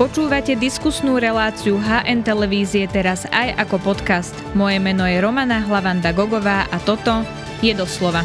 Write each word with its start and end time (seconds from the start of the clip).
Počúvate 0.00 0.56
diskusnú 0.56 1.20
reláciu 1.20 1.76
HN 1.76 2.24
Televízie 2.24 2.88
teraz 2.88 3.28
aj 3.28 3.52
ako 3.60 3.92
podcast. 3.92 4.32
Moje 4.56 4.80
meno 4.80 5.04
je 5.04 5.20
Romana 5.20 5.60
Hlavanda 5.60 6.16
Gogová 6.16 6.64
a 6.72 6.80
toto 6.80 7.20
je 7.60 7.76
doslova. 7.76 8.24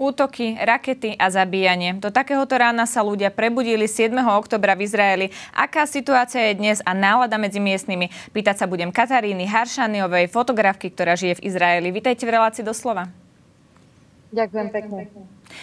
Útoky, 0.00 0.56
rakety 0.56 1.20
a 1.20 1.28
zabíjanie. 1.28 2.00
Do 2.00 2.08
takéhoto 2.08 2.56
rána 2.56 2.88
sa 2.88 3.04
ľudia 3.04 3.28
prebudili 3.28 3.84
7. 3.84 4.16
oktobra 4.24 4.72
v 4.72 4.88
Izraeli. 4.88 5.26
Aká 5.52 5.84
situácia 5.84 6.48
je 6.48 6.56
dnes 6.56 6.80
a 6.88 6.96
nálada 6.96 7.36
medzi 7.36 7.60
miestnymi? 7.60 8.32
Pýtať 8.32 8.64
sa 8.64 8.64
budem 8.64 8.88
Kataríny 8.88 9.44
Haršaniovej, 9.44 10.32
fotografky, 10.32 10.88
ktorá 10.88 11.12
žije 11.12 11.44
v 11.44 11.52
Izraeli. 11.52 11.92
Vítajte 11.92 12.24
v 12.24 12.40
relácii 12.40 12.64
doslova. 12.64 13.27
Ďakujem 14.28 14.68
pekne. 14.68 15.00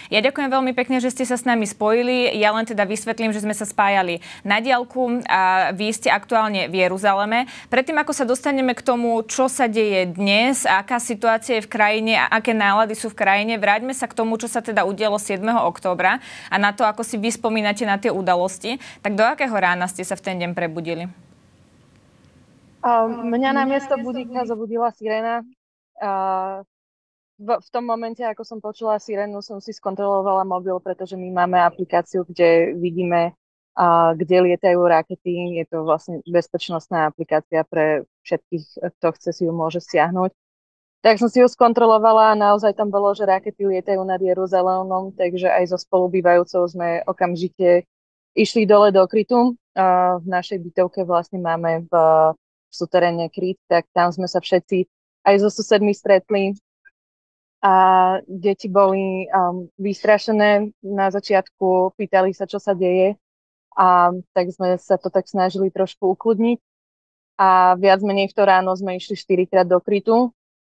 Ja 0.09 0.17
ďakujem 0.25 0.49
veľmi 0.49 0.73
pekne, 0.73 0.97
že 0.97 1.13
ste 1.13 1.21
sa 1.21 1.37
s 1.37 1.45
nami 1.45 1.69
spojili. 1.69 2.33
Ja 2.33 2.49
len 2.49 2.65
teda 2.65 2.81
vysvetlím, 2.81 3.29
že 3.29 3.45
sme 3.45 3.53
sa 3.53 3.69
spájali 3.69 4.25
na 4.41 4.57
diálku 4.57 5.21
a 5.29 5.69
vy 5.69 5.93
ste 5.93 6.09
aktuálne 6.09 6.65
v 6.65 6.81
Jeruzaleme. 6.81 7.45
Predtým, 7.69 7.93
ako 8.01 8.13
sa 8.17 8.25
dostaneme 8.25 8.73
k 8.73 8.81
tomu, 8.81 9.21
čo 9.29 9.45
sa 9.45 9.69
deje 9.69 10.09
dnes, 10.09 10.65
aká 10.65 10.97
situácia 10.97 11.61
je 11.61 11.65
v 11.65 11.69
krajine 11.69 12.13
a 12.17 12.25
aké 12.41 12.57
nálady 12.57 12.97
sú 12.97 13.13
v 13.13 13.21
krajine, 13.21 13.61
vráťme 13.61 13.93
sa 13.93 14.09
k 14.09 14.17
tomu, 14.17 14.41
čo 14.41 14.49
sa 14.49 14.65
teda 14.65 14.81
udialo 14.81 15.21
7. 15.21 15.45
októbra 15.45 16.17
a 16.49 16.55
na 16.57 16.73
to, 16.73 16.81
ako 16.81 17.05
si 17.05 17.21
vy 17.21 17.29
spomínate 17.29 17.85
na 17.85 18.01
tie 18.01 18.09
udalosti. 18.09 18.81
Tak 19.05 19.13
do 19.13 19.21
akého 19.21 19.53
rána 19.53 19.85
ste 19.85 20.01
sa 20.01 20.17
v 20.17 20.25
ten 20.25 20.41
deň 20.41 20.57
prebudili? 20.57 21.05
Mňa 23.05 23.49
na 23.53 23.65
miesto 23.65 23.97
budíka 23.97 24.45
zobudila 24.45 24.93
sirena. 24.93 25.41
Uh, 25.97 26.61
v, 27.35 27.49
v 27.59 27.67
tom 27.71 27.83
momente, 27.83 28.23
ako 28.23 28.43
som 28.47 28.59
počula 28.63 28.99
sirénu, 28.99 29.43
som 29.43 29.59
si 29.59 29.75
skontrolovala 29.75 30.47
mobil, 30.47 30.79
pretože 30.79 31.19
my 31.19 31.31
máme 31.31 31.59
aplikáciu, 31.59 32.23
kde 32.23 32.75
vidíme, 32.79 33.35
a, 33.75 34.15
kde 34.15 34.51
lietajú 34.51 34.79
rakety. 34.79 35.59
Je 35.59 35.65
to 35.67 35.83
vlastne 35.83 36.23
bezpečnostná 36.23 37.11
aplikácia 37.11 37.67
pre 37.67 38.07
všetkých, 38.23 38.63
kto 38.99 39.07
chce 39.19 39.29
si 39.35 39.43
ju 39.43 39.51
môže 39.51 39.83
stiahnuť. 39.83 40.31
Tak 41.03 41.21
som 41.21 41.29
si 41.29 41.37
ju 41.37 41.45
skontrolovala 41.45 42.33
a 42.33 42.39
naozaj 42.39 42.73
tam 42.73 42.89
bolo, 42.89 43.13
že 43.13 43.29
rakety 43.29 43.61
lietajú 43.61 44.01
nad 44.01 44.17
Jeruzalémom, 44.17 45.13
takže 45.13 45.53
aj 45.53 45.75
so 45.75 45.77
spolubývajúcou 45.77 46.65
sme 46.65 47.05
okamžite 47.05 47.85
išli 48.33 48.65
dole 48.65 48.89
do 48.89 49.05
krytu. 49.05 49.53
A 49.75 50.17
v 50.17 50.25
našej 50.25 50.63
bytovke 50.65 51.03
vlastne 51.03 51.43
máme 51.43 51.85
v, 51.85 51.93
v 51.93 52.73
suteréne 52.73 53.27
kryt, 53.27 53.59
tak 53.67 53.85
tam 53.91 54.09
sme 54.09 54.25
sa 54.25 54.39
všetci 54.39 54.87
aj 55.25 55.35
so 55.41 55.49
susedmi 55.51 55.91
stretli 55.91 56.53
a 57.65 57.71
deti 58.29 58.69
boli 58.69 59.25
um, 59.25 59.65
vystrašené 59.81 60.69
na 60.85 61.09
začiatku, 61.09 61.97
pýtali 61.97 62.29
sa, 62.29 62.45
čo 62.45 62.61
sa 62.61 62.77
deje 62.77 63.17
a 63.73 64.13
tak 64.37 64.53
sme 64.53 64.77
sa 64.77 65.01
to 65.01 65.09
tak 65.09 65.25
snažili 65.25 65.73
trošku 65.73 66.13
ukludniť 66.13 66.61
a 67.41 67.73
viac 67.73 68.05
menej 68.05 68.29
v 68.29 68.35
to 68.37 68.43
ráno 68.45 68.69
sme 68.77 69.01
išli 69.01 69.17
4 69.17 69.49
krát 69.49 69.65
do 69.65 69.81
krytu 69.81 70.29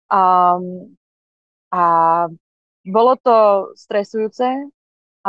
um, 0.08 0.64
a 1.68 1.84
bolo 2.88 3.12
to 3.20 3.36
stresujúce, 3.76 4.48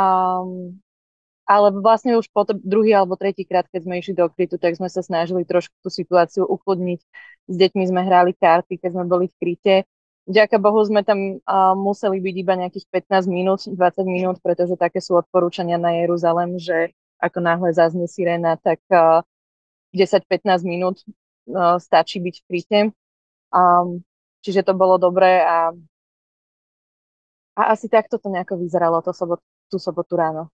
um, 0.00 0.80
ale 1.44 1.68
vlastne 1.76 2.16
už 2.16 2.32
po 2.32 2.48
druhý 2.48 2.96
alebo 2.96 3.20
tretí 3.20 3.44
krát, 3.44 3.68
keď 3.68 3.84
sme 3.84 4.00
išli 4.00 4.16
do 4.16 4.32
krytu, 4.32 4.56
tak 4.56 4.80
sme 4.80 4.88
sa 4.88 5.04
snažili 5.04 5.44
trošku 5.44 5.76
tú 5.84 5.92
situáciu 5.92 6.48
ukludniť. 6.48 7.00
S 7.52 7.54
deťmi 7.58 7.84
sme 7.84 8.00
hrali 8.00 8.32
karty, 8.32 8.80
keď 8.80 8.90
sme 8.96 9.04
boli 9.04 9.28
v 9.28 9.36
kryte 9.36 9.76
Vďaka 10.28 10.60
Bohu 10.60 10.78
sme 10.84 11.00
tam 11.00 11.40
uh, 11.40 11.72
museli 11.74 12.20
byť 12.20 12.34
iba 12.36 12.54
nejakých 12.54 12.86
15 13.08 13.26
minút, 13.26 13.60
20 13.66 13.76
minút, 14.04 14.36
pretože 14.44 14.76
také 14.76 15.00
sú 15.00 15.16
odporúčania 15.16 15.80
na 15.80 15.96
Jeruzalem, 16.04 16.60
že 16.60 16.92
ako 17.20 17.40
náhle 17.40 17.72
zaznie 17.72 18.06
sirena, 18.06 18.60
tak 18.60 18.80
uh, 18.92 19.24
10-15 19.96 20.64
minút 20.64 21.02
uh, 21.50 21.80
stačí 21.80 22.20
byť 22.20 22.34
v 22.36 22.44
kryte. 22.46 22.80
Um, 23.50 24.06
čiže 24.44 24.62
to 24.62 24.76
bolo 24.76 25.00
dobré 25.00 25.42
a, 25.42 25.74
a 27.58 27.62
asi 27.74 27.90
takto 27.90 28.20
to 28.20 28.30
nejako 28.30 28.60
vyzeralo 28.60 29.02
to 29.02 29.10
sobot, 29.10 29.42
tú 29.66 29.82
sobotu 29.82 30.14
ráno. 30.14 30.52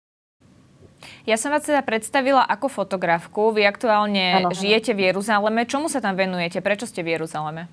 Ja 1.27 1.35
som 1.35 1.51
vás 1.51 1.67
teda 1.67 1.83
predstavila 1.83 2.47
ako 2.47 2.71
fotografku. 2.71 3.51
Vy 3.51 3.67
aktuálne 3.67 4.45
ano, 4.45 4.55
žijete 4.55 4.95
v 4.95 5.11
Jeruzaleme. 5.11 5.67
Čomu 5.67 5.91
sa 5.91 5.99
tam 5.99 6.15
venujete? 6.15 6.63
Prečo 6.63 6.87
ste 6.87 7.03
v 7.03 7.17
Jeruzaleme? 7.19 7.67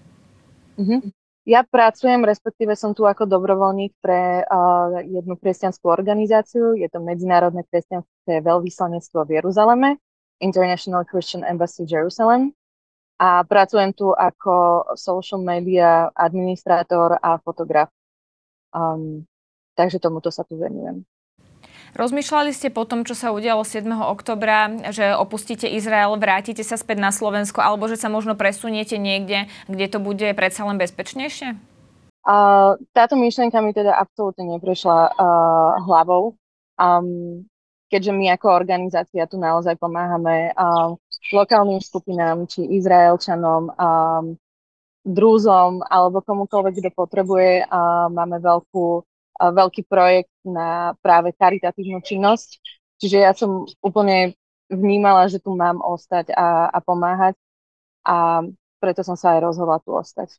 Uh-huh. 0.76 1.00
Ja 1.42 1.66
pracujem, 1.66 2.22
respektíve 2.22 2.78
som 2.78 2.94
tu 2.94 3.02
ako 3.02 3.26
dobrovoľník 3.26 3.98
pre 3.98 4.46
uh, 4.46 5.02
jednu 5.02 5.34
kresťanskú 5.34 5.90
organizáciu. 5.90 6.78
Je 6.78 6.86
to 6.86 7.02
Medzinárodné 7.02 7.66
kresťanské 7.66 8.38
veľvyslanectvo 8.46 9.26
v 9.26 9.42
Jeruzaleme, 9.42 9.98
International 10.38 11.02
Christian 11.02 11.42
Embassy 11.42 11.82
Jerusalem. 11.82 12.54
A 13.18 13.42
pracujem 13.42 13.90
tu 13.90 14.14
ako 14.14 14.86
social 14.94 15.42
media 15.42 16.14
administrátor 16.14 17.18
a 17.18 17.42
fotograf. 17.42 17.90
Um, 18.70 19.26
takže 19.74 19.98
tomuto 19.98 20.30
sa 20.30 20.46
tu 20.46 20.58
venujem. 20.58 21.02
Rozmýšľali 21.92 22.56
ste 22.56 22.72
po 22.72 22.88
tom, 22.88 23.04
čo 23.04 23.12
sa 23.12 23.36
udialo 23.36 23.68
7. 23.68 23.84
oktobra, 24.08 24.72
že 24.96 25.12
opustíte 25.12 25.68
Izrael, 25.68 26.16
vrátite 26.16 26.64
sa 26.64 26.80
späť 26.80 27.04
na 27.04 27.12
Slovensko, 27.12 27.60
alebo 27.60 27.84
že 27.84 28.00
sa 28.00 28.08
možno 28.08 28.32
presuniete 28.32 28.96
niekde, 28.96 29.44
kde 29.68 29.86
to 29.92 30.00
bude 30.00 30.24
predsa 30.32 30.64
len 30.64 30.80
bezpečnejšie? 30.80 31.52
Uh, 32.24 32.80
táto 32.96 33.12
myšlienka 33.20 33.60
mi 33.60 33.76
teda 33.76 33.92
absolútne 33.92 34.56
neprešla 34.56 35.12
uh, 35.12 35.84
hlavou. 35.84 36.32
Um, 36.80 37.44
keďže 37.92 38.12
my 38.16 38.40
ako 38.40 38.46
organizácia 38.56 39.28
tu 39.28 39.36
naozaj 39.36 39.76
pomáhame 39.76 40.56
um, 40.56 40.96
lokálnym 41.28 41.84
skupinám, 41.84 42.48
či 42.48 42.64
Izraelčanom, 42.72 43.68
um, 43.68 44.24
drúzom 45.04 45.84
alebo 45.84 46.24
komukoľvek, 46.24 46.72
kto 46.80 46.90
potrebuje. 46.96 47.68
Uh, 47.68 48.08
máme 48.08 48.40
veľkú 48.40 49.04
veľký 49.50 49.88
projekt 49.90 50.30
na 50.46 50.94
práve 51.02 51.34
charitatívnu 51.34 52.04
činnosť. 52.04 52.62
Čiže 53.02 53.18
ja 53.18 53.32
som 53.34 53.66
úplne 53.82 54.38
vnímala, 54.70 55.26
že 55.26 55.42
tu 55.42 55.56
mám 55.58 55.82
ostať 55.82 56.30
a, 56.32 56.70
a 56.70 56.78
pomáhať 56.78 57.34
a 58.06 58.46
preto 58.78 59.02
som 59.02 59.18
sa 59.18 59.34
aj 59.34 59.40
rozhodla 59.42 59.82
tu 59.82 59.90
ostať. 59.90 60.38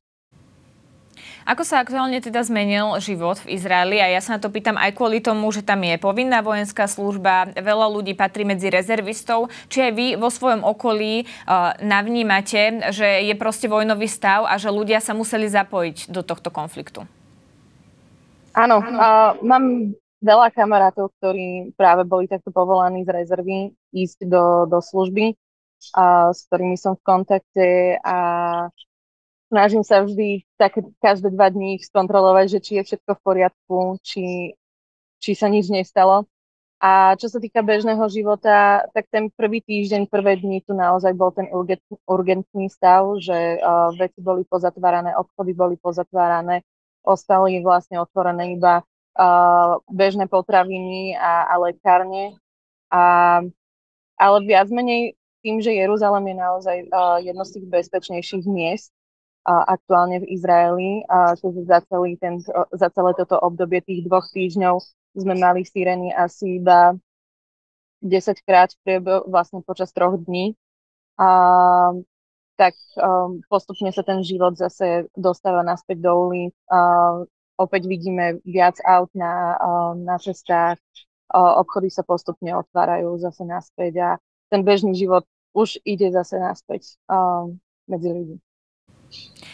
Ako 1.44 1.68
sa 1.68 1.84
aktuálne 1.84 2.18
teda 2.24 2.42
zmenil 2.42 2.96
život 3.04 3.38
v 3.44 3.60
Izraeli? 3.60 4.00
A 4.00 4.08
ja 4.10 4.24
sa 4.24 4.36
na 4.36 4.40
to 4.42 4.50
pýtam 4.50 4.80
aj 4.80 4.96
kvôli 4.96 5.20
tomu, 5.20 5.52
že 5.52 5.62
tam 5.62 5.84
je 5.84 6.00
povinná 6.00 6.40
vojenská 6.40 6.88
služba, 6.88 7.54
veľa 7.54 7.88
ľudí 7.92 8.16
patrí 8.16 8.48
medzi 8.48 8.72
rezervistov. 8.72 9.52
Či 9.68 9.92
aj 9.92 9.92
vy 9.94 10.08
vo 10.16 10.32
svojom 10.32 10.64
okolí 10.64 11.24
uh, 11.24 11.76
navnímate, 11.84 12.90
že 12.96 13.28
je 13.28 13.36
proste 13.36 13.68
vojnový 13.68 14.08
stav 14.08 14.48
a 14.48 14.56
že 14.56 14.72
ľudia 14.72 15.04
sa 15.04 15.12
museli 15.14 15.46
zapojiť 15.52 16.10
do 16.10 16.24
tohto 16.24 16.50
konfliktu? 16.50 17.06
Áno, 18.54 18.78
uh, 18.86 19.34
mám 19.42 19.98
veľa 20.22 20.54
kamarátov, 20.54 21.10
ktorí 21.18 21.74
práve 21.74 22.06
boli 22.06 22.30
takto 22.30 22.54
povolaní 22.54 23.02
z 23.02 23.10
rezervy 23.10 23.74
ísť 23.90 24.30
do, 24.30 24.70
do 24.70 24.78
služby, 24.78 25.34
uh, 25.34 26.30
s 26.30 26.46
ktorými 26.48 26.78
som 26.78 26.94
v 26.94 27.02
kontakte 27.02 27.98
a 28.06 28.18
snažím 29.50 29.82
sa 29.82 30.06
vždy 30.06 30.46
tak 30.56 30.78
každé 31.02 31.34
dva 31.34 31.50
dní 31.50 31.82
skontrolovať, 31.82 32.46
že 32.58 32.60
či 32.62 32.72
je 32.78 32.84
všetko 32.94 33.12
v 33.18 33.24
poriadku, 33.26 33.78
či, 34.06 34.54
či 35.18 35.32
sa 35.34 35.50
nič 35.50 35.74
nestalo. 35.74 36.30
A 36.84 37.16
čo 37.16 37.32
sa 37.32 37.40
týka 37.40 37.64
bežného 37.64 38.04
života, 38.12 38.84
tak 38.92 39.08
ten 39.08 39.32
prvý 39.32 39.64
týždeň, 39.64 40.12
prvé 40.12 40.36
dni 40.36 40.60
tu 40.68 40.76
naozaj 40.76 41.16
bol 41.16 41.32
ten 41.32 41.48
urgentný 42.06 42.68
stav, 42.68 43.08
že 43.24 43.58
uh, 43.58 43.96
veci 43.96 44.20
boli 44.20 44.44
pozatvárané, 44.44 45.16
obchody 45.16 45.56
boli 45.56 45.80
pozatvárané, 45.80 46.62
ostali 47.04 47.60
vlastne 47.60 48.00
otvorené 48.00 48.56
iba 48.56 48.82
uh, 49.20 49.78
bežné 49.92 50.26
potraviny 50.32 51.14
a, 51.20 51.52
a 51.52 51.56
lekárne. 51.60 52.40
A, 52.90 53.04
ale 54.18 54.38
viac 54.48 54.72
menej 54.72 55.20
tým, 55.44 55.60
že 55.60 55.76
Jeruzalem 55.76 56.32
je 56.32 56.36
naozaj 56.40 56.78
uh, 56.88 57.20
jedno 57.20 57.44
z 57.44 57.60
tých 57.60 57.68
bezpečnejších 57.68 58.46
miest 58.48 58.96
uh, 59.44 59.68
aktuálne 59.68 60.24
v 60.24 60.30
Izraeli, 60.32 61.04
uh, 61.04 61.36
za, 61.68 61.84
celý 61.92 62.16
ten, 62.16 62.40
uh, 62.40 62.66
za 62.72 62.88
celé 62.90 63.12
toto 63.20 63.36
obdobie 63.38 63.84
tých 63.84 64.08
dvoch 64.08 64.26
týždňov 64.32 64.80
sme 65.14 65.36
mali 65.38 65.68
sireny 65.68 66.16
asi 66.16 66.64
iba 66.64 66.96
10 68.02 68.48
krát 68.48 68.72
vlastne 69.28 69.64
počas 69.64 69.92
troch 69.92 70.20
dní. 70.20 70.56
Uh, 71.16 72.02
tak 72.56 72.78
um, 72.98 73.42
postupne 73.50 73.90
sa 73.90 74.06
ten 74.06 74.22
život 74.22 74.54
zase 74.54 75.10
dostáva 75.18 75.66
naspäť 75.66 76.06
do 76.06 76.12
ulic. 76.30 76.54
Uh, 76.70 77.26
opäť 77.58 77.90
vidíme 77.90 78.42
viac 78.46 78.78
aut 78.86 79.10
na, 79.18 79.58
uh, 79.58 79.94
na 79.98 80.22
cestách, 80.22 80.78
uh, 81.34 81.58
obchody 81.58 81.90
sa 81.90 82.06
postupne 82.06 82.54
otvárajú 82.54 83.18
zase 83.18 83.44
naspäť 83.46 83.94
a 84.02 84.10
ten 84.54 84.62
bežný 84.62 84.94
život 84.94 85.26
už 85.54 85.82
ide 85.86 86.10
zase 86.14 86.38
naspäť 86.38 86.98
um, 87.10 87.58
medzi 87.90 88.10
ľudí. 88.10 88.38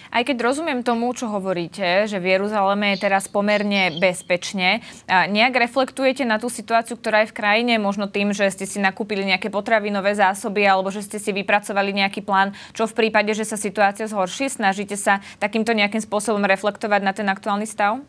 Aj 0.10 0.26
keď 0.26 0.42
rozumiem 0.42 0.82
tomu, 0.82 1.14
čo 1.14 1.30
hovoríte, 1.30 2.10
že 2.10 2.18
v 2.18 2.34
Jeruzaleme 2.34 2.98
je 2.98 3.06
teraz 3.06 3.30
pomerne 3.30 3.94
bezpečne, 4.02 4.82
nejak 5.06 5.70
reflektujete 5.70 6.26
na 6.26 6.42
tú 6.42 6.50
situáciu, 6.50 6.98
ktorá 6.98 7.22
je 7.22 7.30
v 7.30 7.38
krajine, 7.38 7.74
možno 7.78 8.10
tým, 8.10 8.34
že 8.34 8.50
ste 8.50 8.66
si 8.66 8.82
nakúpili 8.82 9.22
nejaké 9.22 9.54
potravinové 9.54 10.18
zásoby 10.18 10.66
alebo 10.66 10.90
že 10.90 11.06
ste 11.06 11.22
si 11.22 11.30
vypracovali 11.30 11.94
nejaký 11.94 12.26
plán, 12.26 12.58
čo 12.74 12.90
v 12.90 13.06
prípade, 13.06 13.38
že 13.38 13.46
sa 13.46 13.54
situácia 13.54 14.10
zhorší, 14.10 14.50
snažíte 14.50 14.98
sa 14.98 15.22
takýmto 15.38 15.78
nejakým 15.78 16.02
spôsobom 16.02 16.42
reflektovať 16.42 17.02
na 17.06 17.14
ten 17.14 17.30
aktuálny 17.30 17.70
stav? 17.70 18.02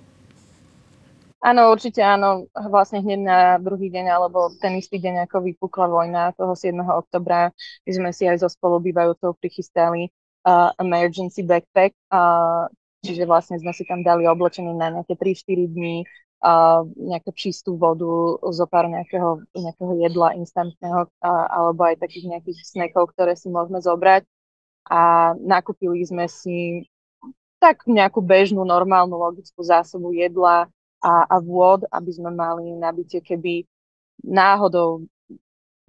Áno, 1.40 1.72
určite 1.72 2.04
áno. 2.04 2.52
Vlastne 2.52 3.00
hneď 3.00 3.20
na 3.24 3.38
druhý 3.56 3.88
deň, 3.88 4.12
alebo 4.12 4.52
ten 4.60 4.76
istý 4.76 5.00
deň, 5.00 5.24
ako 5.24 5.40
vypukla 5.48 5.88
vojna 5.88 6.36
toho 6.36 6.52
7. 6.52 6.76
oktobra, 6.84 7.48
my 7.88 7.90
sme 7.96 8.10
si 8.12 8.28
aj 8.28 8.44
so 8.44 8.48
spolubývajúcou 8.52 9.32
prichystali 9.40 10.12
uh, 10.44 10.70
emergency 10.80 11.44
backpack, 11.44 11.92
uh, 12.12 12.68
čiže 13.04 13.24
vlastne 13.24 13.56
sme 13.60 13.72
si 13.72 13.84
tam 13.84 14.04
dali 14.04 14.24
oblečenie 14.28 14.72
na 14.76 14.92
nejaké 14.92 15.16
3-4 15.16 15.68
dní, 15.72 15.96
uh, 16.44 16.84
nejakú 16.96 17.30
čistú 17.36 17.76
vodu, 17.76 18.40
zo 18.52 18.66
pár 18.68 18.88
nejakého, 18.88 19.44
nejakého 19.52 19.92
jedla 20.00 20.36
instantného, 20.36 21.08
uh, 21.08 21.46
alebo 21.48 21.84
aj 21.88 22.00
takých 22.00 22.36
nejakých 22.36 22.58
snackov, 22.64 23.12
ktoré 23.16 23.36
si 23.36 23.52
môžeme 23.52 23.80
zobrať. 23.80 24.24
A 24.90 25.32
nakúpili 25.38 26.02
sme 26.02 26.26
si 26.26 26.88
tak 27.60 27.84
nejakú 27.84 28.24
bežnú, 28.24 28.64
normálnu, 28.64 29.20
logickú 29.20 29.60
zásobu 29.60 30.16
jedla 30.16 30.66
a, 31.04 31.12
a 31.28 31.36
vôd, 31.38 31.84
aby 31.92 32.10
sme 32.10 32.32
mali 32.32 32.72
nabitie, 32.72 33.20
keby 33.20 33.68
náhodou 34.24 35.04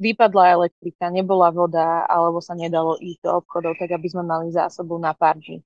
vypadla 0.01 0.57
elektrika, 0.57 1.13
nebola 1.13 1.53
voda 1.53 2.09
alebo 2.09 2.41
sa 2.41 2.57
nedalo 2.57 2.97
ísť 2.97 3.21
do 3.21 3.29
obchodov, 3.37 3.77
tak 3.77 3.93
aby 3.93 4.07
sme 4.09 4.25
mali 4.25 4.49
zásobu 4.49 4.97
na 4.97 5.13
pár 5.13 5.37
dní. 5.37 5.61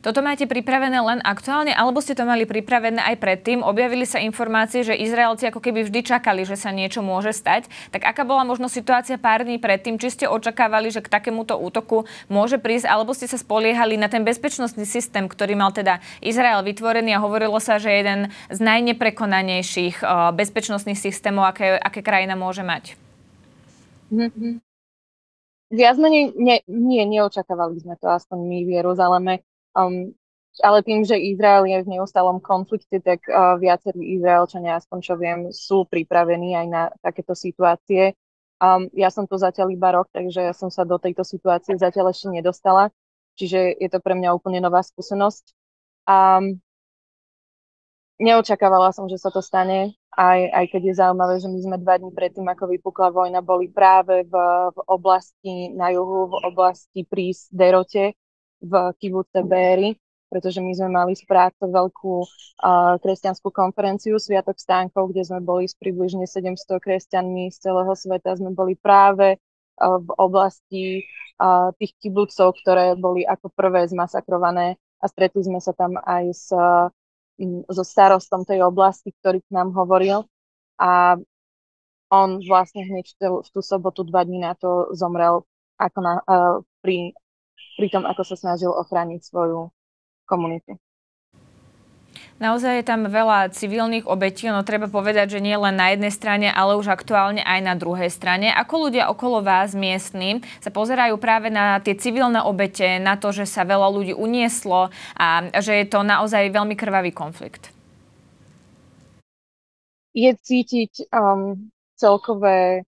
Toto 0.00 0.24
máte 0.24 0.48
pripravené 0.48 0.96
len 1.04 1.20
aktuálne, 1.20 1.68
alebo 1.76 2.00
ste 2.00 2.16
to 2.16 2.24
mali 2.24 2.48
pripravené 2.48 2.96
aj 3.12 3.16
predtým? 3.20 3.60
Objavili 3.60 4.08
sa 4.08 4.16
informácie, 4.16 4.80
že 4.80 4.96
Izraelci 4.96 5.52
ako 5.52 5.60
keby 5.60 5.84
vždy 5.84 6.00
čakali, 6.00 6.48
že 6.48 6.56
sa 6.56 6.72
niečo 6.72 7.04
môže 7.04 7.36
stať. 7.36 7.68
Tak 7.92 8.08
aká 8.08 8.24
bola 8.24 8.40
možno 8.48 8.72
situácia 8.72 9.20
pár 9.20 9.44
dní 9.44 9.60
predtým? 9.60 10.00
Či 10.00 10.08
ste 10.16 10.26
očakávali, 10.32 10.88
že 10.88 11.04
k 11.04 11.12
takémuto 11.12 11.60
útoku 11.60 12.08
môže 12.32 12.56
prísť, 12.56 12.88
alebo 12.88 13.12
ste 13.12 13.28
sa 13.28 13.36
spoliehali 13.36 14.00
na 14.00 14.08
ten 14.08 14.24
bezpečnostný 14.24 14.88
systém, 14.88 15.28
ktorý 15.28 15.52
mal 15.52 15.76
teda 15.76 16.00
Izrael 16.24 16.64
vytvorený 16.64 17.12
a 17.12 17.20
hovorilo 17.20 17.60
sa, 17.60 17.76
že 17.76 17.92
jeden 17.92 18.32
z 18.48 18.58
najneprekonanejších 18.64 20.00
eh, 20.00 20.08
bezpečnostných 20.32 20.96
systémov, 20.96 21.52
aké, 21.52 21.76
aké 21.76 22.00
krajina 22.00 22.32
môže 22.32 22.64
mať? 22.64 23.05
Mm-hmm. 24.12 24.54
Viac 25.66 25.96
menej 25.98 26.30
nie, 26.38 26.62
nie, 26.70 27.02
neočakávali 27.10 27.82
sme 27.82 27.98
to 27.98 28.06
aspoň 28.06 28.38
my 28.38 28.58
v 28.62 28.70
Jeruzaleme. 28.78 29.34
Um, 29.74 30.14
ale 30.62 30.80
tým, 30.80 31.04
že 31.04 31.20
Izrael 31.20 31.68
je 31.68 31.84
v 31.84 31.90
neustálom 31.98 32.40
konflikte, 32.40 33.02
tak 33.02 33.20
uh, 33.28 33.60
viacerí 33.60 34.16
Izraelčania, 34.16 34.80
aspoň 34.80 34.98
čo 35.04 35.14
viem, 35.20 35.40
sú 35.52 35.84
pripravení 35.84 36.56
aj 36.56 36.66
na 36.70 36.82
takéto 37.04 37.36
situácie. 37.36 38.16
Um, 38.56 38.88
ja 38.96 39.12
som 39.12 39.28
tu 39.28 39.36
zatiaľ 39.36 39.68
iba 39.76 39.92
rok, 39.92 40.08
takže 40.16 40.40
ja 40.40 40.54
som 40.56 40.72
sa 40.72 40.88
do 40.88 40.96
tejto 40.96 41.28
situácie 41.28 41.76
zatiaľ 41.76 42.16
ešte 42.16 42.32
nedostala, 42.32 42.88
čiže 43.36 43.76
je 43.76 43.88
to 43.92 44.00
pre 44.00 44.16
mňa 44.16 44.32
úplne 44.32 44.64
nová 44.64 44.80
skúsenosť. 44.80 45.52
Um, 46.08 46.56
neočakávala 48.20 48.92
som, 48.92 49.08
že 49.08 49.20
sa 49.20 49.28
to 49.28 49.44
stane, 49.44 49.96
aj, 50.16 50.40
aj 50.48 50.64
keď 50.72 50.82
je 50.88 50.94
zaujímavé, 51.00 51.34
že 51.36 51.48
my 51.52 51.58
sme 51.60 51.76
dva 51.76 52.00
dní 52.00 52.10
predtým, 52.12 52.48
ako 52.48 52.72
vypukla 52.72 53.12
vojna, 53.12 53.44
boli 53.44 53.68
práve 53.68 54.24
v, 54.24 54.34
v 54.72 54.78
oblasti 54.88 55.70
na 55.76 55.92
juhu, 55.92 56.32
v 56.32 56.34
oblasti 56.48 57.04
pri 57.04 57.36
Derote, 57.52 58.16
v 58.64 58.72
kibuce 58.96 59.44
Béry, 59.44 60.00
pretože 60.32 60.58
my 60.64 60.72
sme 60.72 60.88
mali 60.88 61.12
správcu 61.12 61.68
veľkú 61.68 62.14
uh, 62.18 62.96
kresťanskú 62.98 63.52
konferenciu 63.52 64.16
Sviatok 64.16 64.56
stánkov, 64.56 65.12
kde 65.12 65.22
sme 65.28 65.44
boli 65.44 65.68
s 65.68 65.76
približne 65.76 66.24
700 66.24 66.80
kresťanmi 66.80 67.52
z 67.52 67.56
celého 67.60 67.92
sveta. 67.92 68.34
Sme 68.34 68.56
boli 68.56 68.74
práve 68.74 69.36
uh, 69.36 70.00
v 70.00 70.10
oblasti 70.16 71.04
uh, 71.38 71.70
tých 71.76 71.92
kibucov, 72.00 72.56
ktoré 72.64 72.96
boli 72.96 73.22
ako 73.22 73.52
prvé 73.52 73.86
zmasakrované 73.86 74.80
a 74.98 75.04
stretli 75.06 75.44
sme 75.44 75.60
sa 75.60 75.76
tam 75.76 76.00
aj 76.00 76.24
s 76.32 76.48
uh, 76.56 76.88
so 77.68 77.84
starostom 77.84 78.48
tej 78.48 78.64
oblasti, 78.64 79.12
ktorý 79.12 79.44
k 79.44 79.50
nám 79.52 79.76
hovoril 79.76 80.24
a 80.80 81.20
on 82.08 82.38
vlastne 82.46 82.86
hneď 82.86 83.06
v 83.18 83.48
tú 83.50 83.60
sobotu 83.60 84.06
dva 84.06 84.22
dní 84.22 84.38
na 84.38 84.54
to 84.54 84.94
zomrel 84.94 85.42
ako 85.76 85.98
na, 86.00 86.14
uh, 86.24 86.62
pri, 86.80 87.12
pri 87.76 87.86
tom, 87.92 88.06
ako 88.06 88.22
sa 88.22 88.36
snažil 88.38 88.70
ochrániť 88.72 89.20
svoju 89.20 89.68
komunitu. 90.24 90.78
Naozaj 92.36 92.72
je 92.76 92.84
tam 92.84 93.08
veľa 93.08 93.48
civilných 93.48 94.04
obetí, 94.04 94.44
no 94.52 94.60
treba 94.60 94.92
povedať, 94.92 95.40
že 95.40 95.40
nie 95.40 95.56
len 95.56 95.72
na 95.72 95.96
jednej 95.96 96.12
strane, 96.12 96.52
ale 96.52 96.76
už 96.76 96.92
aktuálne 96.92 97.40
aj 97.40 97.60
na 97.64 97.72
druhej 97.72 98.12
strane. 98.12 98.52
Ako 98.52 98.88
ľudia 98.88 99.08
okolo 99.08 99.40
vás 99.40 99.72
miestni 99.72 100.44
sa 100.60 100.68
pozerajú 100.68 101.16
práve 101.16 101.48
na 101.48 101.80
tie 101.80 101.96
civilné 101.96 102.44
obete, 102.44 103.00
na 103.00 103.16
to, 103.16 103.32
že 103.32 103.48
sa 103.48 103.64
veľa 103.64 103.88
ľudí 103.88 104.12
unieslo 104.12 104.92
a 105.16 105.48
že 105.64 105.80
je 105.80 105.86
to 105.88 106.04
naozaj 106.04 106.52
veľmi 106.52 106.76
krvavý 106.76 107.08
konflikt? 107.08 107.72
Je 110.12 110.36
cítiť 110.36 111.08
um, 111.16 111.56
celkové 111.96 112.84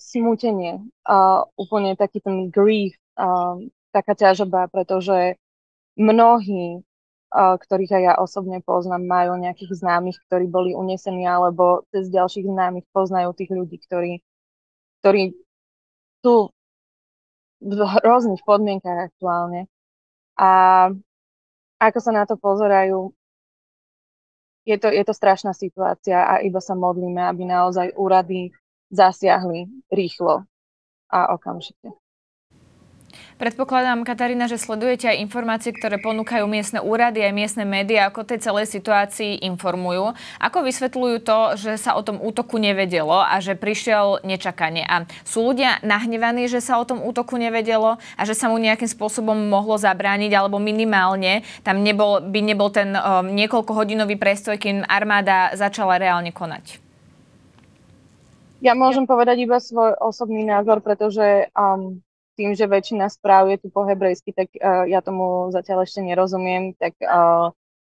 smutenie, 0.00 0.80
uh, 1.04 1.44
úplne 1.60 1.92
taký 1.92 2.24
ten 2.24 2.48
grief, 2.48 2.96
um, 3.20 3.68
taká 3.92 4.16
ťažoba, 4.16 4.72
pretože 4.72 5.36
mnohí 6.00 6.80
ktorých 7.32 7.92
aj 7.96 8.02
ja 8.04 8.14
osobne 8.20 8.60
poznám, 8.60 9.08
majú 9.08 9.32
nejakých 9.40 9.80
známych, 9.80 10.20
ktorí 10.28 10.46
boli 10.52 10.76
unesení, 10.76 11.24
alebo 11.24 11.88
cez 11.88 12.12
ďalších 12.12 12.44
známych 12.44 12.84
poznajú 12.92 13.32
tých 13.32 13.50
ľudí, 13.50 13.80
ktorí, 13.80 14.20
ktorí 15.00 15.32
sú 16.20 16.52
v 17.62 17.80
hrozných 17.80 18.44
podmienkach 18.44 19.08
aktuálne. 19.08 19.70
A 20.36 20.50
ako 21.80 21.98
sa 21.98 22.12
na 22.12 22.28
to 22.28 22.36
pozerajú, 22.36 23.10
je 24.62 24.76
to, 24.78 24.88
je 24.92 25.02
to 25.02 25.14
strašná 25.16 25.50
situácia 25.56 26.22
a 26.22 26.38
iba 26.44 26.62
sa 26.62 26.78
modlíme, 26.78 27.18
aby 27.18 27.42
naozaj 27.48 27.96
úrady 27.98 28.54
zasiahli 28.92 29.66
rýchlo 29.90 30.44
a 31.08 31.32
okamžite. 31.34 32.01
Predpokladám, 33.40 34.06
Katarína, 34.06 34.46
že 34.46 34.60
sledujete 34.60 35.10
aj 35.10 35.18
informácie, 35.18 35.74
ktoré 35.74 35.98
ponúkajú 35.98 36.46
miestne 36.46 36.78
úrady 36.78 37.26
aj 37.26 37.32
miestne 37.34 37.64
médiá, 37.66 38.06
ako 38.06 38.22
tej 38.22 38.38
celej 38.44 38.70
situácii 38.70 39.42
informujú. 39.42 40.14
Ako 40.38 40.62
vysvetľujú 40.62 41.16
to, 41.26 41.38
že 41.58 41.72
sa 41.80 41.98
o 41.98 42.02
tom 42.06 42.22
útoku 42.22 42.60
nevedelo 42.62 43.18
a 43.18 43.42
že 43.42 43.58
prišiel 43.58 44.22
nečakanie? 44.22 44.86
A 44.86 45.08
sú 45.26 45.42
ľudia 45.42 45.82
nahnevaní, 45.82 46.46
že 46.46 46.62
sa 46.62 46.78
o 46.78 46.86
tom 46.86 47.02
útoku 47.02 47.34
nevedelo 47.34 47.98
a 48.14 48.22
že 48.22 48.38
sa 48.38 48.46
mu 48.46 48.60
nejakým 48.62 48.88
spôsobom 48.88 49.34
mohlo 49.34 49.74
zabrániť, 49.74 50.32
alebo 50.36 50.62
minimálne 50.62 51.42
tam 51.66 51.82
nebol, 51.82 52.22
by 52.22 52.40
nebol 52.44 52.70
ten 52.70 52.94
um, 52.94 53.26
niekoľkohodinový 53.32 54.14
prestoj, 54.20 54.60
kým 54.60 54.86
armáda 54.86 55.54
začala 55.58 55.98
reálne 55.98 56.30
konať? 56.30 56.78
Ja 58.62 58.78
môžem 58.78 59.10
povedať 59.10 59.42
iba 59.42 59.58
svoj 59.58 59.98
osobný 59.98 60.46
názor, 60.46 60.78
pretože 60.78 61.50
um, 61.58 61.98
tým, 62.36 62.56
že 62.56 62.64
väčšina 62.64 63.08
správ 63.12 63.52
je 63.52 63.58
tu 63.60 63.68
po 63.68 63.84
hebrejsky, 63.84 64.32
tak 64.32 64.48
uh, 64.56 64.88
ja 64.88 65.04
tomu 65.04 65.52
zatiaľ 65.52 65.84
ešte 65.84 66.00
nerozumiem, 66.00 66.72
tak 66.76 66.96
uh, 67.04 67.52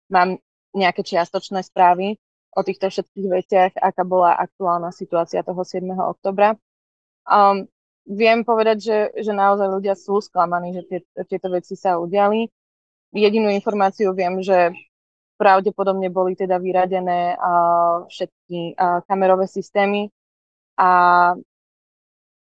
mám 0.09 0.38
nejaké 0.75 1.02
čiastočné 1.02 1.64
správy 1.66 2.16
o 2.54 2.61
týchto 2.62 2.90
všetkých 2.90 3.28
veciach, 3.28 3.73
aká 3.78 4.02
bola 4.02 4.35
aktuálna 4.38 4.90
situácia 4.90 5.42
toho 5.42 5.62
7. 5.62 5.85
oktobra. 5.95 6.57
Um, 7.28 7.68
viem 8.09 8.42
povedať, 8.42 8.76
že, 8.80 8.99
že 9.21 9.33
naozaj 9.37 9.68
ľudia 9.68 9.95
sú 9.95 10.18
sklamaní, 10.18 10.75
že 10.75 10.83
tie, 10.88 11.00
tieto 11.28 11.52
veci 11.52 11.76
sa 11.76 12.00
udiali. 12.00 12.49
Jedinú 13.12 13.52
informáciu 13.52 14.12
viem, 14.16 14.40
že 14.40 14.73
pravdepodobne 15.38 16.11
boli 16.11 16.35
teda 16.35 16.59
vyradené 16.59 17.38
uh, 17.38 18.04
všetky 18.11 18.75
uh, 18.75 19.07
kamerové 19.07 19.47
systémy 19.47 20.11
a 20.75 20.90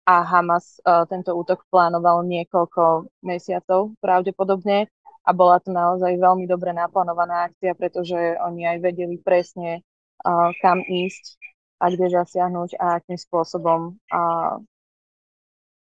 a 0.08 0.24
Hamas 0.24 0.80
uh, 0.88 1.04
tento 1.04 1.36
útok 1.36 1.68
plánoval 1.68 2.24
niekoľko 2.24 3.12
mesiacov 3.28 3.92
pravdepodobne 4.00 4.88
a 5.28 5.30
bola 5.36 5.60
to 5.60 5.76
naozaj 5.76 6.16
veľmi 6.16 6.48
dobre 6.48 6.72
naplánovaná 6.72 7.52
akcia, 7.52 7.76
pretože 7.76 8.16
oni 8.40 8.64
aj 8.64 8.78
vedeli 8.80 9.20
presne, 9.20 9.84
uh, 10.24 10.56
kam 10.64 10.80
ísť 10.80 11.36
a 11.84 11.92
kde 11.92 12.08
zasiahnuť 12.16 12.80
a 12.80 13.04
akým 13.04 13.20
spôsobom 13.20 14.00
uh, 14.08 14.56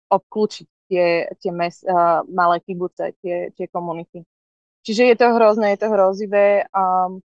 obklúčiť 0.09 0.65
tie, 0.89 1.29
tie 1.37 1.51
mes, 1.53 1.85
uh, 1.85 2.25
malé 2.25 2.65
kibuce, 2.65 3.13
tie, 3.21 3.53
tie 3.53 3.67
komunity. 3.69 4.25
Čiže 4.81 5.13
je 5.13 5.15
to 5.21 5.27
hrozné, 5.37 5.77
je 5.77 5.85
to 5.85 5.93
hrozivé. 5.93 6.65
Um, 6.73 7.21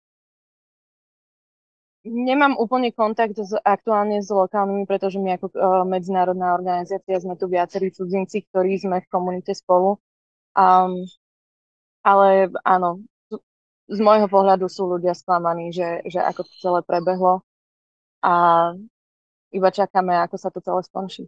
Nemám 2.03 2.60
úplne 2.60 2.91
kontakt 2.91 3.39
s, 3.39 3.55
aktuálne 3.63 4.19
s 4.19 4.27
lokálnymi, 4.27 4.83
pretože 4.83 5.24
my 5.24 5.39
ako 5.39 5.48
uh, 5.55 5.83
medzinárodná 5.88 6.51
organizácia 6.51 7.15
sme 7.15 7.39
tu 7.39 7.48
viacerí 7.48 7.95
cudzinci, 7.95 8.43
ktorí 8.51 8.75
sme 8.75 9.00
v 9.03 9.12
komunite 9.12 9.55
spolu. 9.55 10.00
Um, 10.53 11.07
Ale 12.03 12.51
áno, 12.67 13.00
z 13.88 14.00
môjho 14.03 14.27
pohľadu 14.27 14.67
sú 14.67 14.91
ľudia 14.91 15.15
sklamaní, 15.15 15.72
že, 15.72 16.03
že 16.03 16.19
ako 16.19 16.43
to 16.43 16.53
celé 16.60 16.79
prebehlo 16.83 17.43
a 18.24 18.33
iba 19.55 19.69
čakáme, 19.72 20.12
ako 20.27 20.36
sa 20.36 20.50
to 20.51 20.60
celé 20.60 20.83
skončí. 20.83 21.24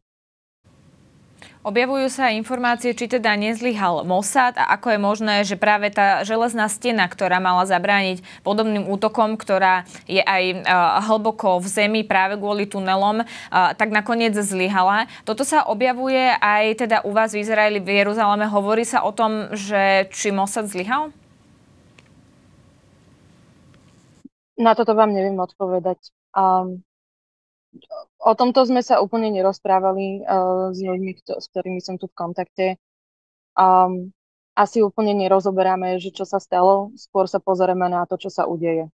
Objavujú 1.65 2.13
sa 2.13 2.29
informácie, 2.29 2.93
či 2.93 3.09
teda 3.09 3.33
nezlyhal 3.33 4.05
Mossad 4.05 4.53
a 4.53 4.69
ako 4.77 4.93
je 4.93 4.99
možné, 5.01 5.35
že 5.41 5.57
práve 5.57 5.89
tá 5.89 6.21
železná 6.21 6.69
stena, 6.69 7.09
ktorá 7.09 7.41
mala 7.41 7.65
zabrániť 7.65 8.21
podobným 8.45 8.85
útokom, 8.85 9.33
ktorá 9.33 9.81
je 10.05 10.21
aj 10.21 10.61
hlboko 11.09 11.57
v 11.57 11.65
zemi 11.65 12.01
práve 12.05 12.37
kvôli 12.37 12.69
tunelom, 12.69 13.25
tak 13.49 13.89
nakoniec 13.89 14.37
zlyhala. 14.37 15.09
Toto 15.25 15.41
sa 15.41 15.65
objavuje 15.65 16.37
aj 16.37 16.85
teda 16.85 17.01
u 17.01 17.09
vás 17.09 17.33
v 17.33 17.41
Izraeli, 17.41 17.81
v 17.81 17.97
Jeruzaleme. 17.97 18.45
Hovorí 18.45 18.85
sa 18.85 19.01
o 19.01 19.09
tom, 19.09 19.49
že 19.49 20.05
či 20.13 20.29
Mossad 20.29 20.69
zlyhal? 20.69 21.09
Na 24.53 24.77
toto 24.77 24.93
vám 24.93 25.17
neviem 25.17 25.41
odpovedať. 25.41 26.13
Um, 26.37 26.85
o 28.21 28.31
tomto 28.33 28.65
sme 28.65 28.81
sa 28.81 28.99
úplne 29.03 29.29
nerozprávali 29.31 30.25
uh, 30.25 30.73
s 30.73 30.79
ľuďmi, 30.81 31.11
kto, 31.23 31.39
s 31.39 31.45
ktorými 31.51 31.79
som 31.79 31.95
tu 32.01 32.09
v 32.09 32.17
kontakte. 32.17 32.67
Um, 33.55 34.11
asi 34.55 34.79
úplne 34.79 35.11
nerozoberáme, 35.13 35.99
že 35.99 36.15
čo 36.15 36.23
sa 36.23 36.39
stalo, 36.39 36.95
skôr 36.95 37.27
sa 37.27 37.43
pozrieme 37.43 37.91
na 37.91 38.07
to, 38.07 38.15
čo 38.15 38.31
sa 38.31 38.47
udeje. 38.47 38.87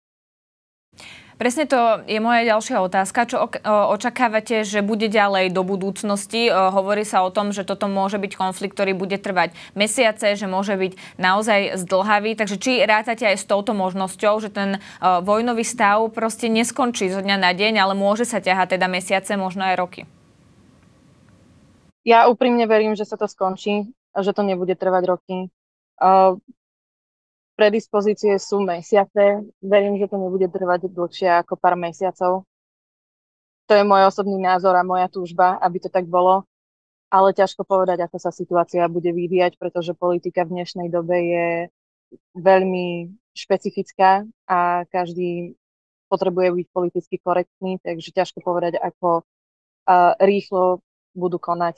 Presne 1.41 1.65
to 1.65 2.05
je 2.05 2.21
moja 2.21 2.45
ďalšia 2.45 2.85
otázka. 2.85 3.25
Čo 3.25 3.49
očakávate, 3.65 4.61
že 4.61 4.85
bude 4.85 5.09
ďalej 5.09 5.57
do 5.57 5.65
budúcnosti? 5.65 6.53
Hovorí 6.53 7.09
sa 7.09 7.25
o 7.25 7.33
tom, 7.33 7.49
že 7.49 7.65
toto 7.65 7.89
môže 7.89 8.21
byť 8.21 8.37
konflikt, 8.37 8.77
ktorý 8.77 8.93
bude 8.93 9.17
trvať 9.17 9.57
mesiace, 9.73 10.37
že 10.37 10.45
môže 10.45 10.77
byť 10.77 11.17
naozaj 11.17 11.81
zdlhavý. 11.81 12.37
Takže 12.37 12.61
či 12.61 12.85
rátate 12.85 13.25
aj 13.25 13.41
s 13.41 13.49
touto 13.49 13.73
možnosťou, 13.73 14.37
že 14.45 14.53
ten 14.53 14.85
vojnový 15.01 15.65
stav 15.65 16.13
proste 16.13 16.53
neskončí 16.53 17.09
zo 17.09 17.25
dňa 17.25 17.41
na 17.41 17.57
deň, 17.57 17.81
ale 17.81 17.97
môže 17.97 18.29
sa 18.29 18.45
ťahať 18.45 18.77
teda 18.77 18.93
mesiace, 18.93 19.33
možno 19.41 19.65
aj 19.65 19.81
roky? 19.81 20.05
Ja 22.05 22.29
úprimne 22.29 22.69
verím, 22.69 22.93
že 22.93 23.09
sa 23.09 23.17
to 23.17 23.25
skončí, 23.25 23.89
že 24.13 24.37
to 24.37 24.45
nebude 24.45 24.77
trvať 24.77 25.03
roky 25.09 25.49
predispozície 27.61 28.40
sú 28.40 28.64
mesiace. 28.64 29.45
Verím, 29.61 30.00
že 30.00 30.09
to 30.09 30.17
nebude 30.17 30.49
trvať 30.49 30.88
dlhšie 30.88 31.29
ako 31.45 31.61
pár 31.61 31.76
mesiacov. 31.76 32.49
To 33.69 33.73
je 33.76 33.85
môj 33.85 34.09
osobný 34.09 34.40
názor 34.40 34.73
a 34.73 34.81
moja 34.81 35.12
túžba, 35.12 35.61
aby 35.61 35.76
to 35.76 35.93
tak 35.93 36.09
bolo. 36.09 36.49
Ale 37.12 37.37
ťažko 37.37 37.69
povedať, 37.69 38.00
ako 38.09 38.17
sa 38.17 38.33
situácia 38.33 38.88
bude 38.88 39.12
vyvíjať, 39.12 39.61
pretože 39.61 39.93
politika 39.93 40.49
v 40.49 40.57
dnešnej 40.57 40.88
dobe 40.88 41.17
je 41.21 41.47
veľmi 42.33 43.12
špecifická 43.37 44.25
a 44.49 44.88
každý 44.88 45.52
potrebuje 46.09 46.64
byť 46.64 46.67
politicky 46.73 47.21
korektný, 47.21 47.76
takže 47.85 48.17
ťažko 48.17 48.40
povedať, 48.40 48.81
ako 48.81 49.23
rýchlo 50.19 50.81
budú 51.12 51.37
konať 51.37 51.76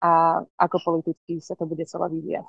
a 0.00 0.40
ako 0.56 0.76
politicky 0.80 1.42
sa 1.42 1.58
to 1.58 1.66
bude 1.66 1.84
celé 1.84 2.06
vyvíjať. 2.08 2.46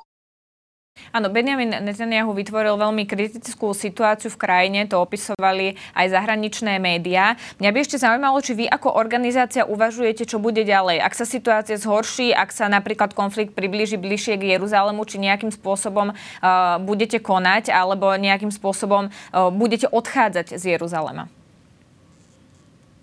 Áno, 1.12 1.28
Benjamin 1.28 1.76
Netanyahu 1.84 2.32
vytvoril 2.32 2.80
veľmi 2.80 3.04
kritickú 3.04 3.76
situáciu 3.76 4.32
v 4.32 4.40
krajine, 4.40 4.80
to 4.88 4.96
opisovali 4.96 5.76
aj 5.92 6.08
zahraničné 6.08 6.80
médiá. 6.80 7.36
Mňa 7.60 7.68
by 7.68 7.78
ešte 7.84 8.00
zaujímalo, 8.00 8.40
či 8.40 8.56
vy 8.56 8.66
ako 8.72 8.96
organizácia 8.96 9.68
uvažujete, 9.68 10.24
čo 10.24 10.40
bude 10.40 10.64
ďalej. 10.64 11.04
Ak 11.04 11.12
sa 11.12 11.28
situácia 11.28 11.76
zhorší, 11.76 12.32
ak 12.32 12.56
sa 12.56 12.72
napríklad 12.72 13.12
konflikt 13.12 13.52
priblíži 13.52 14.00
bližšie 14.00 14.40
k 14.40 14.56
Jeruzalému, 14.56 15.04
či 15.04 15.20
nejakým 15.20 15.52
spôsobom 15.52 16.16
uh, 16.16 16.80
budete 16.80 17.20
konať, 17.20 17.76
alebo 17.76 18.08
nejakým 18.16 18.56
spôsobom 18.56 19.12
uh, 19.12 19.52
budete 19.52 19.92
odchádzať 19.92 20.56
z 20.56 20.80
Jeruzalema? 20.80 21.28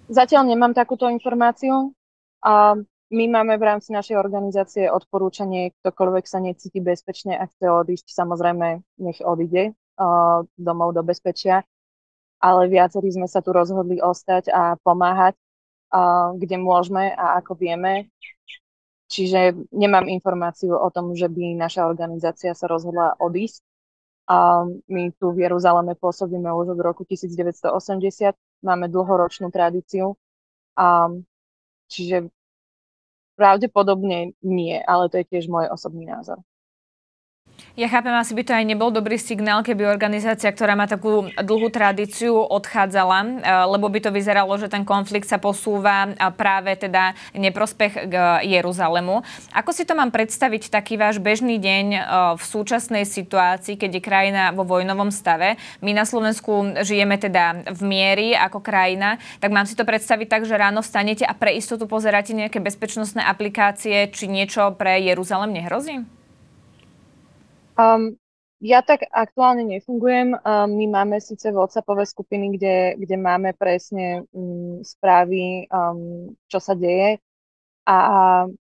Zatiaľ 0.08 0.48
nemám 0.48 0.72
takúto 0.72 1.12
informáciu. 1.12 1.92
Uh, 2.40 2.88
my 3.08 3.24
máme 3.28 3.56
v 3.56 3.64
rámci 3.64 3.88
našej 3.96 4.20
organizácie 4.20 4.84
odporúčanie, 4.92 5.72
ktokoľvek 5.80 6.24
sa 6.28 6.44
necíti 6.44 6.84
bezpečne 6.84 7.40
a 7.40 7.48
chce 7.48 7.66
odísť, 7.72 8.12
samozrejme 8.12 8.84
nech 9.00 9.24
odíde 9.24 9.72
uh, 9.72 10.44
domov 10.60 10.92
do 10.92 11.00
bezpečia. 11.00 11.64
Ale 12.38 12.68
viacerí 12.68 13.10
sme 13.10 13.26
sa 13.26 13.40
tu 13.40 13.50
rozhodli 13.50 13.98
ostať 13.98 14.52
a 14.52 14.76
pomáhať, 14.84 15.34
uh, 15.90 16.36
kde 16.36 16.56
môžeme 16.60 17.10
a 17.16 17.40
ako 17.40 17.56
vieme. 17.56 18.12
Čiže 19.08 19.56
nemám 19.72 20.04
informáciu 20.12 20.76
o 20.76 20.88
tom, 20.92 21.16
že 21.16 21.32
by 21.32 21.56
naša 21.56 21.88
organizácia 21.88 22.52
sa 22.52 22.68
rozhodla 22.68 23.16
odísť. 23.16 23.64
Uh, 24.28 24.68
my 24.92 25.16
tu 25.16 25.32
v 25.32 25.48
Jeruzaleme 25.48 25.96
pôsobíme 25.96 26.52
už 26.52 26.76
od 26.76 26.80
roku 26.84 27.08
1980, 27.08 27.72
máme 28.60 28.92
dlhoročnú 28.92 29.48
tradíciu. 29.48 30.12
Um, 30.76 31.24
čiže 31.88 32.28
Pravdepodobne 33.38 34.34
nie, 34.42 34.76
ale 34.82 35.06
to 35.06 35.22
je 35.22 35.30
tiež 35.30 35.46
môj 35.46 35.70
osobný 35.70 36.10
názor. 36.10 36.42
Ja 37.78 37.86
chápem, 37.86 38.10
asi 38.10 38.34
by 38.34 38.42
to 38.42 38.58
aj 38.58 38.66
nebol 38.66 38.90
dobrý 38.90 39.22
signál, 39.22 39.62
keby 39.62 39.86
organizácia, 39.86 40.50
ktorá 40.50 40.74
má 40.74 40.90
takú 40.90 41.30
dlhú 41.30 41.70
tradíciu, 41.70 42.34
odchádzala, 42.34 43.18
e, 43.22 43.28
lebo 43.70 43.86
by 43.86 44.02
to 44.02 44.10
vyzeralo, 44.10 44.50
že 44.58 44.66
ten 44.66 44.82
konflikt 44.82 45.30
sa 45.30 45.38
posúva 45.38 46.10
práve 46.34 46.74
teda 46.74 47.14
neprospech 47.38 48.10
k 48.10 48.14
Jeruzalemu. 48.42 49.22
Ako 49.54 49.70
si 49.70 49.86
to 49.86 49.94
mám 49.94 50.10
predstaviť 50.10 50.74
taký 50.74 50.98
váš 50.98 51.22
bežný 51.22 51.62
deň 51.62 51.86
e, 51.94 52.00
v 52.34 52.42
súčasnej 52.42 53.06
situácii, 53.06 53.78
keď 53.78 53.90
je 53.94 54.02
krajina 54.02 54.50
vo 54.50 54.66
vojnovom 54.66 55.14
stave? 55.14 55.54
My 55.78 55.94
na 55.94 56.02
Slovensku 56.02 56.82
žijeme 56.82 57.14
teda 57.14 57.62
v 57.78 57.80
miery 57.86 58.34
ako 58.34 58.58
krajina, 58.58 59.22
tak 59.38 59.54
mám 59.54 59.70
si 59.70 59.78
to 59.78 59.86
predstaviť 59.86 60.26
tak, 60.26 60.42
že 60.50 60.58
ráno 60.58 60.82
vstanete 60.82 61.22
a 61.22 61.30
pre 61.30 61.54
istotu 61.54 61.86
pozeráte 61.86 62.34
nejaké 62.34 62.58
bezpečnostné 62.58 63.22
aplikácie, 63.22 64.10
či 64.10 64.26
niečo 64.26 64.74
pre 64.74 64.98
Jeruzalem 64.98 65.54
nehrozí? 65.54 66.17
Um, 67.78 68.18
ja 68.58 68.82
tak 68.82 69.06
aktuálne 69.14 69.62
nefungujem. 69.62 70.34
Um, 70.34 70.68
my 70.74 70.86
máme 70.90 71.22
síce 71.22 71.54
WhatsAppové 71.54 72.02
skupiny, 72.02 72.58
kde, 72.58 72.98
kde 72.98 73.16
máme 73.16 73.54
presne 73.54 74.26
um, 74.34 74.82
správy, 74.82 75.70
um, 75.70 76.34
čo 76.50 76.58
sa 76.58 76.74
deje. 76.74 77.22
A 77.86 77.96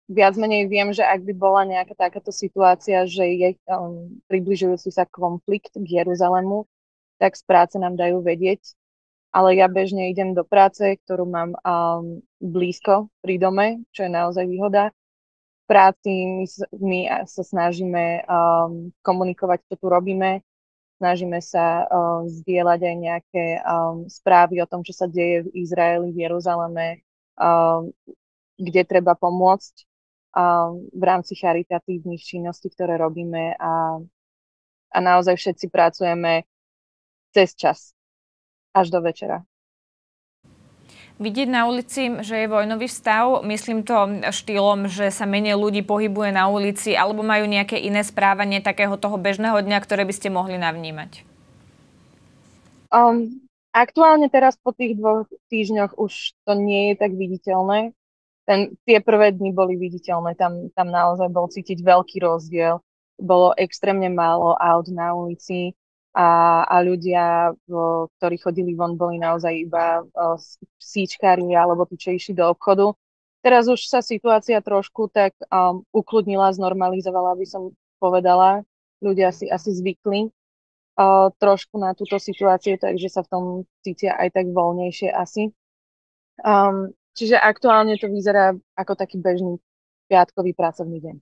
viac 0.06 0.38
menej 0.38 0.70
viem, 0.70 0.94
že 0.94 1.02
ak 1.02 1.26
by 1.26 1.34
bola 1.34 1.66
nejaká 1.66 1.98
takáto 1.98 2.30
situácia, 2.30 3.04
že 3.10 3.26
je 3.26 3.48
um, 3.66 4.22
približujúci 4.30 4.94
sa 4.94 5.02
konflikt 5.10 5.74
k 5.74 5.86
Jeruzalému, 6.00 6.64
tak 7.18 7.34
z 7.34 7.42
práce 7.42 7.74
nám 7.74 7.98
dajú 7.98 8.22
vedieť. 8.22 8.62
Ale 9.34 9.58
ja 9.58 9.66
bežne 9.66 10.12
idem 10.12 10.30
do 10.36 10.46
práce, 10.46 10.94
ktorú 11.02 11.26
mám 11.26 11.58
um, 11.58 12.22
blízko 12.38 13.10
pri 13.18 13.40
dome, 13.42 13.82
čo 13.90 14.06
je 14.06 14.10
naozaj 14.14 14.46
výhoda 14.46 14.94
práci 15.72 16.12
my, 16.12 16.46
my 16.84 16.98
sa 17.24 17.40
snažíme 17.40 18.28
um, 18.28 18.92
komunikovať, 19.00 19.64
čo 19.72 19.74
tu 19.80 19.86
robíme. 19.88 20.44
Snažíme 21.00 21.40
sa 21.40 21.88
um, 21.88 22.28
zdieľať 22.28 22.80
aj 22.84 22.96
nejaké 23.00 23.44
um, 23.64 24.04
správy 24.04 24.60
o 24.60 24.68
tom, 24.68 24.84
čo 24.84 24.92
sa 24.92 25.08
deje 25.08 25.48
v 25.48 25.64
Izraeli, 25.64 26.12
v 26.12 26.28
Jeruzaleme, 26.28 27.00
um, 27.40 27.88
kde 28.60 28.82
treba 28.84 29.16
pomôcť 29.16 29.74
um, 30.36 30.84
v 30.92 31.02
rámci 31.02 31.32
charitatívnych 31.40 32.20
činností, 32.20 32.68
ktoré 32.68 33.00
robíme 33.00 33.56
a, 33.56 33.96
a 34.92 34.98
naozaj 35.00 35.40
všetci 35.40 35.72
pracujeme 35.72 36.44
cez 37.32 37.56
čas 37.56 37.96
až 38.76 38.92
do 38.92 39.00
večera 39.00 39.40
vidieť 41.18 41.48
na 41.48 41.68
ulici, 41.68 42.08
že 42.22 42.44
je 42.44 42.52
vojnový 42.52 42.88
stav? 42.88 43.44
Myslím 43.44 43.84
to 43.84 44.24
štýlom, 44.30 44.88
že 44.88 45.12
sa 45.12 45.28
menej 45.28 45.58
ľudí 45.58 45.84
pohybuje 45.84 46.32
na 46.32 46.48
ulici 46.48 46.96
alebo 46.96 47.20
majú 47.20 47.44
nejaké 47.44 47.76
iné 47.76 48.00
správanie 48.06 48.64
takého 48.64 48.94
toho 48.96 49.18
bežného 49.20 49.60
dňa, 49.60 49.78
ktoré 49.82 50.06
by 50.08 50.14
ste 50.14 50.28
mohli 50.32 50.56
navnímať? 50.56 51.26
Um, 52.92 53.40
aktuálne 53.72 54.28
teraz 54.28 54.60
po 54.60 54.76
tých 54.76 55.00
dvoch 55.00 55.24
týždňoch 55.48 55.96
už 55.96 56.36
to 56.44 56.52
nie 56.52 56.92
je 56.92 56.94
tak 57.00 57.12
viditeľné. 57.16 57.96
Ten, 58.42 58.74
tie 58.84 58.98
prvé 58.98 59.32
dni 59.32 59.54
boli 59.54 59.78
viditeľné, 59.78 60.34
tam, 60.34 60.68
tam 60.74 60.90
naozaj 60.90 61.30
bol 61.30 61.46
cítiť 61.46 61.78
veľký 61.80 62.20
rozdiel. 62.20 62.82
Bolo 63.22 63.54
extrémne 63.54 64.10
málo 64.10 64.58
aut 64.58 64.90
na 64.90 65.14
ulici, 65.14 65.78
a, 66.12 66.62
a 66.68 66.76
ľudia, 66.84 67.56
ktorí 68.20 68.36
chodili 68.36 68.76
von, 68.76 69.00
boli 69.00 69.16
naozaj 69.16 69.52
iba 69.64 70.04
síčkári 70.76 71.48
alebo 71.56 71.88
tí, 71.88 71.96
čo 71.96 72.12
išli 72.12 72.36
do 72.36 72.52
obchodu. 72.52 72.92
Teraz 73.42 73.66
už 73.66 73.90
sa 73.90 74.04
situácia 74.04 74.62
trošku 74.62 75.10
tak 75.10 75.34
um, 75.50 75.82
ukludnila, 75.90 76.54
znormalizovala, 76.54 77.34
by 77.34 77.46
som 77.48 77.62
povedala. 77.98 78.62
Ľudia 79.02 79.34
si 79.34 79.50
asi 79.50 79.74
zvykli 79.74 80.30
uh, 80.30 81.26
trošku 81.42 81.74
na 81.74 81.90
túto 81.96 82.22
situáciu, 82.22 82.78
takže 82.78 83.10
sa 83.10 83.26
v 83.26 83.30
tom 83.32 83.44
cítia 83.82 84.14
aj 84.14 84.38
tak 84.38 84.46
voľnejšie 84.46 85.10
asi. 85.10 85.50
Um, 86.38 86.94
čiže 87.18 87.34
aktuálne 87.34 87.98
to 87.98 88.06
vyzerá 88.06 88.54
ako 88.78 88.94
taký 88.94 89.18
bežný 89.18 89.58
piatkový 90.06 90.54
pracovný 90.54 91.02
deň. 91.02 91.16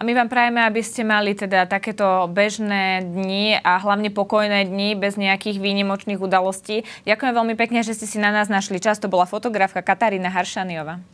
A 0.00 0.04
my 0.08 0.16
vám 0.16 0.32
prajeme, 0.32 0.64
aby 0.64 0.80
ste 0.80 1.04
mali 1.04 1.36
teda 1.36 1.68
takéto 1.68 2.24
bežné 2.32 3.04
dni 3.04 3.60
a 3.60 3.76
hlavne 3.76 4.08
pokojné 4.08 4.64
dni 4.64 4.96
bez 4.96 5.20
nejakých 5.20 5.60
výnimočných 5.60 6.16
udalostí. 6.16 6.88
Ďakujem 7.04 7.36
veľmi 7.36 7.52
pekne, 7.52 7.84
že 7.84 7.92
ste 7.92 8.08
si 8.08 8.16
na 8.16 8.32
nás 8.32 8.48
našli 8.48 8.80
čas. 8.80 8.96
To 9.04 9.12
bola 9.12 9.28
fotografka 9.28 9.84
Katarína 9.84 10.32
Haršaniova. 10.32 11.04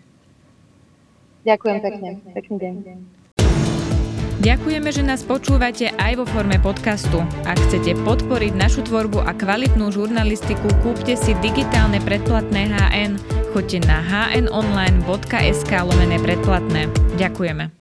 Ďakujem 1.42 1.78
pekne. 1.82 2.08
Pekný 2.30 2.56
deň. 2.62 2.74
Ďakujeme, 4.46 4.88
že 4.94 5.02
nás 5.02 5.26
počúvate 5.26 5.90
aj 5.98 6.22
vo 6.22 6.24
forme 6.30 6.62
podcastu. 6.62 7.26
Ak 7.42 7.58
chcete 7.66 7.98
podporiť 8.06 8.54
našu 8.54 8.86
tvorbu 8.86 9.18
a 9.18 9.34
kvalitnú 9.34 9.90
žurnalistiku, 9.90 10.70
kúpte 10.86 11.18
si 11.18 11.34
digitálne 11.42 11.98
predplatné 11.98 12.70
HN. 12.70 13.18
Choďte 13.50 13.82
na 13.90 13.98
hnonline.sk 14.06 15.72
lomené 15.74 16.22
predplatné. 16.22 16.86
Ďakujeme. 17.18 17.74